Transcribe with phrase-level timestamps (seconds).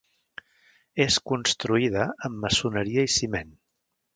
[1.05, 3.57] És construïda amb maçoneria i ciment.